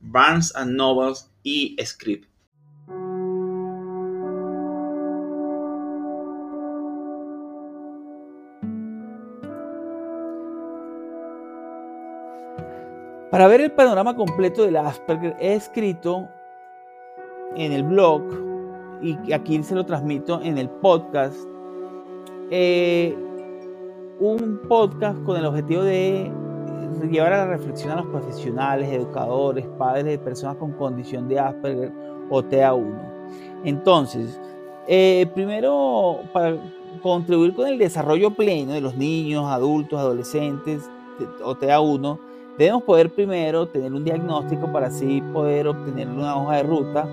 Barnes 0.00 0.54
and 0.56 0.76
Novels 0.76 1.30
y 1.42 1.76
Script. 1.84 2.30
Para 13.30 13.46
ver 13.46 13.60
el 13.60 13.70
panorama 13.70 14.16
completo 14.16 14.64
del 14.64 14.76
Asperger 14.76 15.36
he 15.38 15.54
escrito 15.54 16.28
en 17.54 17.72
el 17.72 17.84
blog 17.84 18.22
y 19.00 19.32
aquí 19.32 19.62
se 19.62 19.74
lo 19.74 19.86
transmito 19.86 20.40
en 20.42 20.58
el 20.58 20.68
podcast 20.68 21.36
eh, 22.50 23.16
un 24.18 24.60
podcast 24.68 25.22
con 25.22 25.36
el 25.36 25.46
objetivo 25.46 25.84
de 25.84 26.30
llevar 27.10 27.32
a 27.32 27.46
la 27.46 27.46
reflexión 27.46 27.92
a 27.92 27.96
los 27.96 28.06
profesionales, 28.06 28.88
educadores, 28.90 29.66
padres 29.78 30.04
de 30.04 30.18
personas 30.18 30.56
con 30.56 30.72
condición 30.72 31.28
de 31.28 31.38
Asperger 31.38 31.92
o 32.28 32.42
TA1. 32.42 33.10
Entonces, 33.64 34.40
eh, 34.86 35.26
primero, 35.34 36.20
para 36.32 36.56
contribuir 37.02 37.54
con 37.54 37.68
el 37.68 37.78
desarrollo 37.78 38.30
pleno 38.30 38.72
de 38.72 38.80
los 38.80 38.96
niños, 38.96 39.44
adultos, 39.46 39.98
adolescentes 39.98 40.88
o 41.42 41.54
TA1, 41.54 42.18
debemos 42.58 42.82
poder 42.82 43.10
primero 43.10 43.66
tener 43.68 43.92
un 43.92 44.04
diagnóstico 44.04 44.70
para 44.72 44.88
así 44.88 45.22
poder 45.32 45.68
obtener 45.68 46.08
una 46.08 46.36
hoja 46.36 46.56
de 46.56 46.62
ruta 46.62 47.08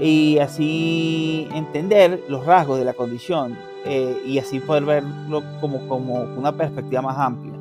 y 0.00 0.38
así 0.38 1.48
entender 1.52 2.24
los 2.28 2.44
rasgos 2.44 2.78
de 2.78 2.84
la 2.84 2.94
condición 2.94 3.56
eh, 3.84 4.22
y 4.26 4.38
así 4.38 4.60
poder 4.60 4.84
verlo 4.84 5.42
como, 5.60 5.86
como 5.88 6.14
una 6.36 6.52
perspectiva 6.52 7.02
más 7.02 7.18
amplia. 7.18 7.52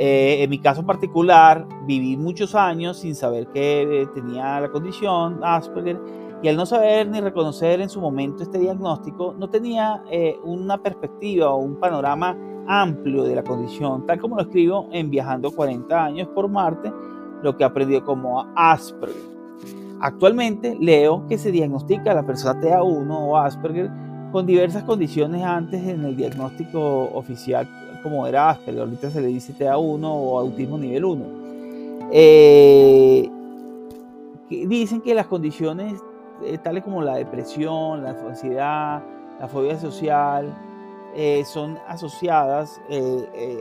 Eh, 0.00 0.44
en 0.44 0.50
mi 0.50 0.60
caso 0.60 0.86
particular, 0.86 1.66
viví 1.84 2.16
muchos 2.16 2.54
años 2.54 2.98
sin 2.98 3.16
saber 3.16 3.48
que 3.48 4.06
tenía 4.14 4.60
la 4.60 4.68
condición 4.68 5.40
Asperger 5.42 5.98
y 6.40 6.46
al 6.46 6.54
no 6.54 6.66
saber 6.66 7.08
ni 7.08 7.20
reconocer 7.20 7.80
en 7.80 7.88
su 7.88 8.00
momento 8.00 8.44
este 8.44 8.60
diagnóstico, 8.60 9.34
no 9.36 9.50
tenía 9.50 10.04
eh, 10.08 10.38
una 10.44 10.80
perspectiva 10.80 11.50
o 11.50 11.56
un 11.56 11.80
panorama 11.80 12.38
amplio 12.68 13.24
de 13.24 13.34
la 13.34 13.42
condición, 13.42 14.06
tal 14.06 14.20
como 14.20 14.36
lo 14.36 14.42
escribo 14.42 14.88
en 14.92 15.10
Viajando 15.10 15.50
40 15.50 16.04
años 16.04 16.28
por 16.28 16.48
Marte, 16.48 16.92
lo 17.42 17.56
que 17.56 17.64
aprendió 17.64 18.04
como 18.04 18.46
Asperger. 18.54 19.16
Actualmente 20.00 20.76
leo 20.80 21.26
que 21.26 21.38
se 21.38 21.50
diagnostica 21.50 22.12
a 22.12 22.14
la 22.14 22.24
persona 22.24 22.60
TA1 22.60 23.10
o 23.10 23.36
Asperger 23.36 23.90
con 24.30 24.46
diversas 24.46 24.84
condiciones 24.84 25.42
antes 25.42 25.82
en 25.82 26.04
el 26.04 26.14
diagnóstico 26.14 27.10
oficial 27.14 27.68
como 28.02 28.26
era 28.26 28.50
Asperger, 28.50 28.82
ahorita 28.82 29.10
se 29.10 29.20
le 29.20 29.28
dice 29.28 29.52
TA1 29.52 30.00
o 30.02 30.38
autismo 30.38 30.78
nivel 30.78 31.04
1. 31.04 31.48
Eh, 32.10 33.30
dicen 34.50 35.00
que 35.00 35.14
las 35.14 35.26
condiciones 35.26 36.00
eh, 36.44 36.58
tales 36.58 36.84
como 36.84 37.02
la 37.02 37.16
depresión, 37.16 38.02
la 38.02 38.10
ansiedad, 38.10 39.02
la 39.40 39.48
fobia 39.48 39.78
social, 39.78 40.54
eh, 41.14 41.42
son 41.44 41.78
asociadas, 41.86 42.80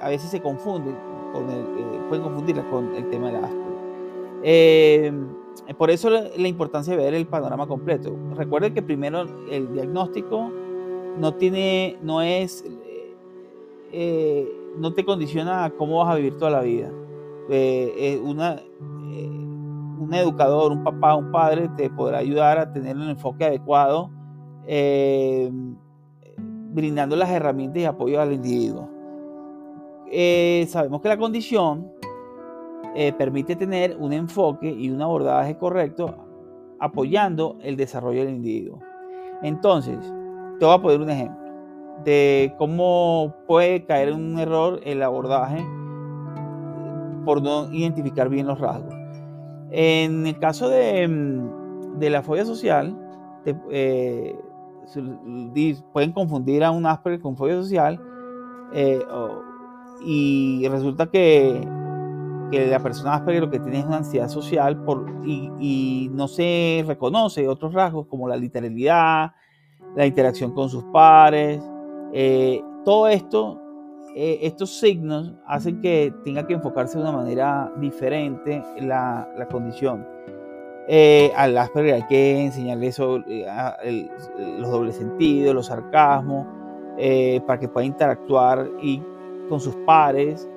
a 0.00 0.08
veces 0.08 0.30
se 0.30 0.40
confunden, 0.40 0.96
con 1.32 1.50
el, 1.50 1.64
pueden 2.08 2.24
confundirlas 2.24 2.64
con 2.66 2.94
el 2.94 3.08
tema 3.10 3.30
de 3.30 3.32
la 3.32 3.46
Asperger. 3.46 5.12
por 5.76 5.90
eso 5.90 6.10
la, 6.10 6.48
importancia 6.48 6.96
de 6.96 7.02
ver 7.02 7.14
el 7.14 7.26
panorama 7.26 7.66
completo. 7.66 8.14
Recuerden 8.36 8.74
que 8.74 8.82
primero 8.82 9.26
el 9.50 9.72
diagnóstico 9.72 10.50
no 11.18 11.34
tiene, 11.34 11.98
no 12.02 12.22
es 12.22 12.64
eh, 13.92 14.48
no 14.78 14.94
te 14.94 15.04
condiciona 15.04 15.64
a 15.64 15.70
cómo 15.70 15.98
vas 15.98 16.08
a 16.10 16.14
vivir 16.16 16.38
toda 16.38 16.50
la 16.50 16.62
vida. 16.62 16.90
Eh, 17.50 17.92
eh, 17.96 18.18
una, 18.18 18.62
un 18.80 20.10
educador, 20.14 20.72
un 20.72 20.82
papá, 20.82 21.14
un 21.14 21.30
padre 21.30 21.68
te 21.76 21.90
podrá 21.90 22.18
ayudar 22.18 22.58
a 22.58 22.72
tener 22.72 22.96
un 22.96 23.10
enfoque 23.10 23.44
adecuado, 23.44 24.10
brindando 26.70 27.16
las 27.16 27.30
herramientas 27.30 27.82
y 27.82 27.84
apoyo 27.84 28.20
al 28.20 28.32
individuo. 28.32 28.88
sabemos 30.68 31.02
que 31.02 31.08
la 31.08 31.18
condición 31.18 31.92
permite 33.18 33.56
tener 33.56 33.96
un 33.98 34.12
enfoque 34.12 34.70
y 34.70 34.90
un 34.90 35.02
abordaje 35.02 35.56
correcto 35.56 36.14
apoyando 36.78 37.58
el 37.62 37.76
desarrollo 37.76 38.24
del 38.24 38.34
individuo. 38.34 38.80
Entonces, 39.42 39.98
te 40.58 40.64
voy 40.64 40.74
a 40.74 40.82
poner 40.82 41.00
un 41.00 41.10
ejemplo 41.10 41.41
de 42.04 42.54
cómo 42.58 43.34
puede 43.46 43.84
caer 43.84 44.12
un 44.12 44.38
error 44.38 44.80
el 44.84 45.02
abordaje 45.02 45.64
por 47.24 47.42
no 47.42 47.72
identificar 47.72 48.28
bien 48.28 48.46
los 48.46 48.58
rasgos. 48.58 48.94
En 49.70 50.26
el 50.26 50.38
caso 50.38 50.68
de, 50.68 51.06
mm, 51.08 52.00
la 52.00 52.22
fobia 52.22 52.44
social, 52.44 52.96
eh, 53.46 54.36
pueden 55.92 56.12
confundir 56.12 56.64
a 56.64 56.70
un 56.70 56.84
Asperger 56.86 57.20
con 57.20 57.36
fobia 57.36 57.54
social 57.54 58.00
eh, 58.72 59.00
y 60.04 60.66
resulta 60.68 61.06
que, 61.06 61.66
la 62.52 62.80
persona 62.80 63.14
Asperger 63.14 63.44
lo 63.44 63.50
que 63.50 63.60
tiene 63.60 63.78
es 63.78 63.86
una 63.86 63.98
ansiedad 63.98 64.28
social 64.28 64.84
por, 64.84 65.06
y, 65.24 65.50
y 65.58 66.10
no 66.12 66.28
se 66.28 66.84
reconoce 66.86 67.48
otros 67.48 67.72
rasgos 67.72 68.06
como 68.08 68.28
la 68.28 68.36
literalidad, 68.36 69.32
la 69.96 70.06
interacción 70.06 70.52
con 70.52 70.68
sus 70.68 70.84
pares, 70.84 71.62
eh, 72.12 72.62
todo 72.84 73.08
esto, 73.08 73.60
eh, 74.14 74.40
estos 74.42 74.70
signos 74.78 75.32
hacen 75.46 75.80
que 75.80 76.12
tenga 76.24 76.46
que 76.46 76.54
enfocarse 76.54 76.98
de 76.98 77.04
una 77.04 77.12
manera 77.12 77.72
diferente 77.78 78.62
la, 78.80 79.26
condición. 79.50 80.06
Eh, 80.88 81.32
al 81.36 81.56
Asperger 81.56 81.94
hay 81.94 82.06
que 82.06 82.44
enseñarle 82.44 82.88
eso, 82.88 83.22
eh, 83.28 84.08
los 84.58 84.70
dobles 84.70 84.96
sentidos, 84.96 85.54
los 85.54 85.66
sarcasmos, 85.66 86.46
eh, 86.98 87.40
para 87.46 87.58
que 87.58 87.68
pueda 87.68 87.86
interactuar 87.86 88.68
y, 88.82 89.02
con 89.48 89.60
sus 89.60 89.74
pares. 89.86 90.48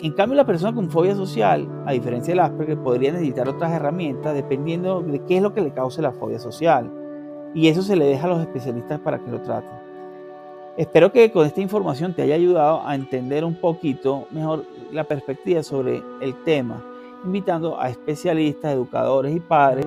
En 0.00 0.12
cambio, 0.14 0.36
la 0.36 0.46
persona 0.46 0.74
con 0.74 0.90
fobia 0.90 1.14
social, 1.14 1.68
a 1.86 1.92
diferencia 1.92 2.32
del 2.32 2.40
Asperger, 2.40 2.78
podría 2.78 3.12
necesitar 3.12 3.48
otras 3.48 3.72
herramientas 3.72 4.34
dependiendo 4.34 5.00
de 5.02 5.20
qué 5.26 5.36
es 5.36 5.42
lo 5.42 5.52
que 5.52 5.60
le 5.60 5.72
cause 5.72 6.02
la 6.02 6.12
fobia 6.12 6.40
social. 6.40 6.90
Y 7.54 7.68
eso 7.68 7.82
se 7.82 7.94
le 7.94 8.06
deja 8.06 8.26
a 8.26 8.30
los 8.30 8.40
especialistas 8.40 8.98
para 9.00 9.22
que 9.22 9.30
lo 9.30 9.40
traten. 9.42 9.81
Espero 10.76 11.12
que 11.12 11.30
con 11.30 11.46
esta 11.46 11.60
información 11.60 12.14
te 12.14 12.22
haya 12.22 12.34
ayudado 12.34 12.86
a 12.86 12.94
entender 12.94 13.44
un 13.44 13.54
poquito 13.54 14.26
mejor 14.30 14.64
la 14.90 15.04
perspectiva 15.04 15.62
sobre 15.62 16.02
el 16.20 16.34
tema 16.44 16.82
invitando 17.24 17.80
a 17.80 17.88
especialistas, 17.88 18.72
educadores 18.72 19.34
y 19.34 19.40
padres 19.40 19.86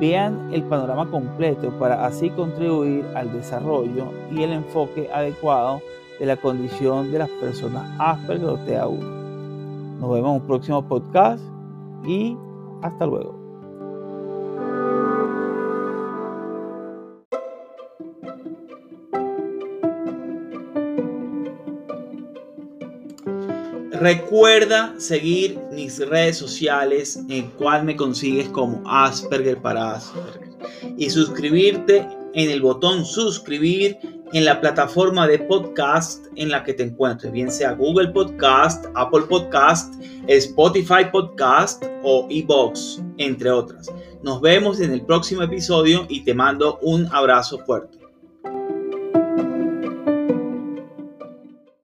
vean 0.00 0.50
el 0.52 0.62
panorama 0.64 1.10
completo 1.10 1.70
para 1.78 2.06
así 2.06 2.30
contribuir 2.30 3.04
al 3.14 3.32
desarrollo 3.32 4.12
y 4.30 4.42
el 4.42 4.52
enfoque 4.52 5.10
adecuado 5.12 5.82
de 6.18 6.26
la 6.26 6.36
condición 6.36 7.12
de 7.12 7.18
las 7.18 7.28
personas 7.28 7.84
Asperger 7.98 8.48
o 8.48 8.58
TA1. 8.58 8.98
Nos 10.00 10.10
vemos 10.10 10.30
en 10.30 10.40
un 10.42 10.46
próximo 10.46 10.86
podcast 10.86 11.42
y 12.06 12.36
hasta 12.82 13.04
luego. 13.06 13.39
Recuerda 24.00 24.94
seguir 24.96 25.58
mis 25.72 25.98
redes 25.98 26.38
sociales 26.38 27.20
en 27.28 27.50
cual 27.50 27.84
me 27.84 27.96
consigues 27.96 28.48
como 28.48 28.82
Asperger 28.90 29.60
para 29.60 29.92
Asperger 29.92 30.48
y 30.96 31.10
suscribirte 31.10 32.08
en 32.32 32.50
el 32.50 32.62
botón 32.62 33.04
suscribir 33.04 33.98
en 34.32 34.46
la 34.46 34.58
plataforma 34.58 35.26
de 35.26 35.40
podcast 35.40 36.24
en 36.36 36.48
la 36.48 36.64
que 36.64 36.72
te 36.72 36.84
encuentres, 36.84 37.30
bien 37.30 37.50
sea 37.50 37.72
Google 37.72 38.08
Podcast, 38.08 38.86
Apple 38.94 39.26
Podcast, 39.28 39.92
Spotify 40.28 41.04
Podcast 41.12 41.84
o 42.02 42.26
eBox, 42.30 43.02
entre 43.18 43.50
otras. 43.50 43.92
Nos 44.22 44.40
vemos 44.40 44.80
en 44.80 44.92
el 44.92 45.04
próximo 45.04 45.42
episodio 45.42 46.06
y 46.08 46.24
te 46.24 46.32
mando 46.32 46.78
un 46.80 47.06
abrazo 47.12 47.58
fuerte. 47.66 47.99